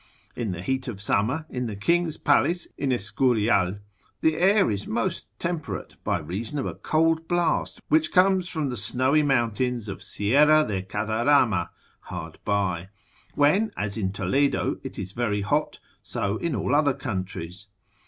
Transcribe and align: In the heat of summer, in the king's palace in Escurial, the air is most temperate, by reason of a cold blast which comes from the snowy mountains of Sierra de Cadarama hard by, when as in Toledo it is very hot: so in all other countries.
In 0.35 0.51
the 0.51 0.63
heat 0.63 0.87
of 0.87 0.99
summer, 0.99 1.45
in 1.47 1.67
the 1.67 1.75
king's 1.75 2.17
palace 2.17 2.65
in 2.75 2.91
Escurial, 2.91 3.77
the 4.21 4.35
air 4.35 4.71
is 4.71 4.87
most 4.87 5.27
temperate, 5.37 5.95
by 6.03 6.17
reason 6.17 6.57
of 6.57 6.65
a 6.65 6.73
cold 6.73 7.27
blast 7.27 7.79
which 7.87 8.11
comes 8.11 8.49
from 8.49 8.69
the 8.69 8.75
snowy 8.77 9.21
mountains 9.21 9.87
of 9.87 10.01
Sierra 10.01 10.65
de 10.67 10.81
Cadarama 10.81 11.69
hard 11.99 12.39
by, 12.43 12.89
when 13.35 13.69
as 13.77 13.95
in 13.95 14.11
Toledo 14.11 14.79
it 14.81 14.97
is 14.97 15.11
very 15.11 15.41
hot: 15.41 15.77
so 16.01 16.37
in 16.37 16.55
all 16.55 16.73
other 16.73 16.95
countries. 16.95 17.67